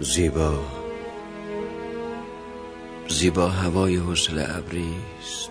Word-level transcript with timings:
زیبا. 0.00 0.64
زیبا 3.08 3.48
هوای 3.48 3.96
حوصله 3.96 4.56
ابریست 4.56 5.50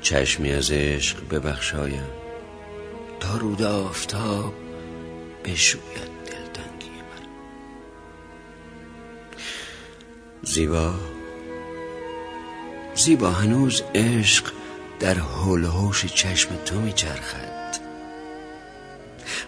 چشمی 0.00 0.52
از 0.52 0.70
عشق 0.70 1.28
ببخشایم. 1.28 2.06
تا 3.20 3.36
رود 3.36 3.62
آفتاب 3.62 4.54
بشوید 5.44 6.10
دلتنگی 6.26 6.90
من. 6.90 7.26
زیبا. 10.42 10.94
زیبا 12.94 13.30
هنوز 13.30 13.82
عشق 13.94 14.52
در 15.00 15.14
حول 15.14 15.64
هوش 15.64 16.06
چشم 16.06 16.56
تو 16.64 16.80
میچرخد. 16.80 17.80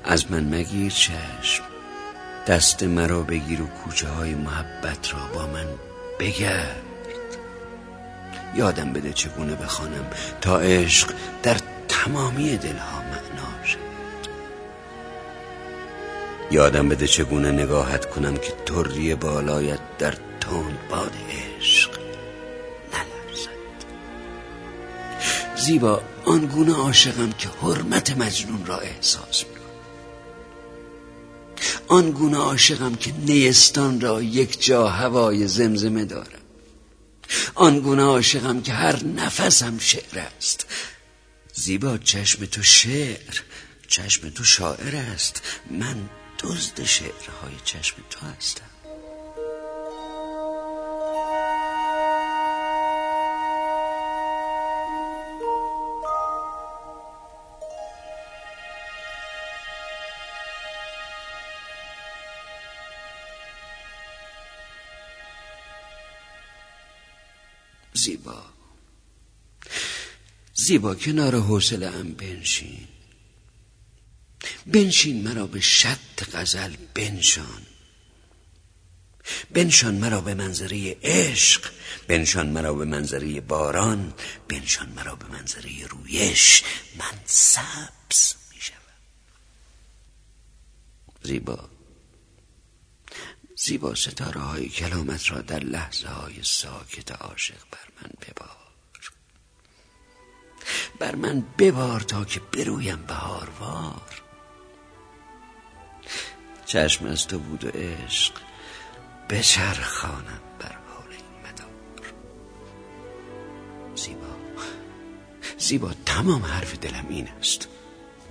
از 0.04 0.30
من 0.30 0.54
مگیر 0.54 0.92
چشم. 0.92 1.71
دست 2.46 2.82
مرا 2.82 3.22
بگیر 3.22 3.62
و 3.62 3.66
کوچه 3.66 4.08
های 4.08 4.34
محبت 4.34 5.12
را 5.12 5.20
با 5.34 5.46
من 5.46 5.66
بگرد. 6.20 6.82
یادم 8.54 8.92
بده 8.92 9.12
چگونه 9.12 9.54
بخوانم 9.54 10.06
تا 10.40 10.60
عشق 10.60 11.14
در 11.42 11.56
تمامی 11.88 12.56
دلها 12.56 13.02
معنا 13.02 13.64
شد 13.66 13.78
یادم 16.50 16.88
بده 16.88 17.06
چگونه 17.06 17.50
نگاهت 17.50 18.10
کنم 18.10 18.36
که 18.36 18.52
تری 18.66 19.14
بالایت 19.14 19.80
در 19.98 20.14
تند 20.40 20.78
باد 20.90 21.12
عشق 21.30 21.90
نلرزد. 22.92 23.50
زیبا 25.56 26.02
آنگونه 26.24 26.74
عاشقم 26.74 27.32
که 27.32 27.48
حرمت 27.62 28.16
مجنون 28.16 28.66
را 28.66 28.78
احساس 28.78 29.44
می 31.92 31.98
آنگونه 31.98 32.36
عاشقم 32.36 32.94
که 32.94 33.12
نیستان 33.12 34.00
را 34.00 34.22
یک 34.22 34.64
جا 34.64 34.88
هوای 34.88 35.48
زمزمه 35.48 36.04
دارم. 36.04 36.40
آنگونه 37.54 38.02
عاشقم 38.02 38.62
که 38.62 38.72
هر 38.72 39.04
نفسم 39.04 39.78
شعر 39.78 40.18
است. 40.18 40.66
زیبا 41.54 41.98
چشم 41.98 42.44
تو 42.46 42.62
شعر 42.62 43.40
چشم 43.88 44.28
تو 44.28 44.44
شاعر 44.44 44.96
است. 44.96 45.42
من 45.70 45.96
دزد 46.38 46.84
شعرهای 46.84 47.54
چشم 47.64 47.96
تو 48.10 48.26
هستم. 48.26 48.81
زیبا. 68.02 68.44
زیبا 70.54 70.94
کنار 70.94 71.34
حوصله 71.36 71.86
ام 71.86 72.12
بنشین. 72.12 72.88
بنشین 74.66 75.22
مرا 75.22 75.46
به 75.46 75.60
شط 75.60 76.18
غزل 76.32 76.76
بنشان. 76.94 77.62
بنشان 79.50 79.94
مرا 79.94 80.20
به 80.20 80.34
منظره 80.34 80.96
عشق 81.02 81.70
بنشان 82.08 82.48
مرا 82.48 82.74
به 82.74 82.84
منظره 82.84 83.40
باران 83.40 84.14
بنشان 84.48 84.88
مرا 84.88 85.14
به 85.14 85.26
منظره 85.26 85.86
رویش. 85.86 86.62
من 86.98 87.18
سبز 87.26 88.34
می 88.50 88.60
شود 88.60 89.00
زیبا. 91.22 91.70
زیبا 93.64 93.94
ستاره 93.94 94.40
های 94.40 94.68
کلامت 94.68 95.30
را 95.30 95.40
در 95.40 95.58
لحظه 95.58 96.08
های 96.08 96.34
ساکت 96.42 97.12
عاشق 97.12 97.54
بر 97.70 98.02
من 98.02 98.10
ببار. 98.22 98.56
بر 100.98 101.14
من 101.14 101.44
ببار 101.58 102.00
تا 102.00 102.24
که 102.24 102.40
برویم 102.40 103.04
بهاروار 103.06 104.22
چشم 106.66 107.06
از 107.06 107.26
تو 107.26 107.38
بود 107.38 107.64
و 107.64 107.68
عشق 107.68 108.32
بچرخانم 109.30 110.40
بر 110.58 110.76
حال 110.88 111.10
این 111.10 111.52
مدار. 111.52 112.12
زیبا 113.94 114.36
زیبا 115.58 115.94
تمام 116.06 116.42
حرف 116.44 116.78
دلم 116.78 117.06
این 117.08 117.28
است. 117.28 117.68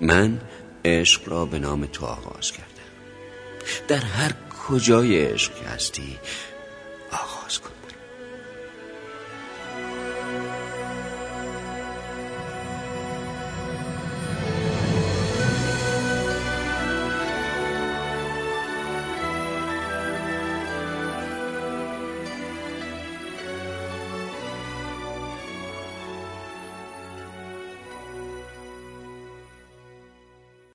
من 0.02 0.42
عشق 0.86 1.30
را 1.30 1.46
به 1.46 1.60
نام 1.60 1.86
تو 1.86 2.06
آغاز 2.06 2.52
کردم. 2.52 2.72
در 3.88 4.06
هر 4.06 4.34
کجای 4.68 5.26
عشق 5.26 5.64
هستی؟ 5.64 6.20